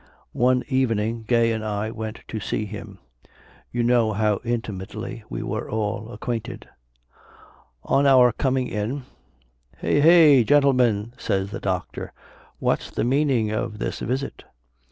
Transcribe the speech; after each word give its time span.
One 0.33 0.63
evening 0.67 1.25
Gay 1.27 1.51
and 1.51 1.63
I 1.63 1.91
went 1.91 2.21
to 2.29 2.39
see 2.39 2.65
him: 2.65 2.97
you 3.71 3.83
know 3.83 4.13
how 4.13 4.39
intimately 4.43 5.23
we 5.29 5.43
were 5.43 5.69
all 5.69 6.11
acquainted. 6.11 6.67
On 7.83 8.07
our 8.07 8.31
coming 8.31 8.67
in, 8.67 9.03
"Hey 9.77 10.01
day, 10.01 10.43
gentlemen 10.43 11.13
(says 11.19 11.51
the 11.51 11.59
Doctor), 11.59 12.13
what's 12.57 12.89
the 12.89 13.03
meaning 13.03 13.51
of 13.51 13.77
this 13.77 13.99
visit? 13.99 14.43